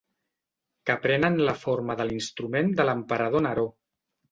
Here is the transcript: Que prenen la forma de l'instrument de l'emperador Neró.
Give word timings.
Que 0.89 0.95
prenen 1.03 1.37
la 1.51 1.55
forma 1.65 1.97
de 2.01 2.09
l'instrument 2.09 2.75
de 2.83 2.89
l'emperador 2.91 3.47
Neró. 3.51 3.71